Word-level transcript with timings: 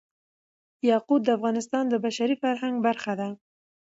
یاقوت 0.89 1.21
د 1.25 1.29
افغانستان 1.37 1.83
د 1.89 1.93
بشري 2.05 2.35
فرهنګ 2.41 2.75
برخه 2.87 3.13
ده. 3.19 3.29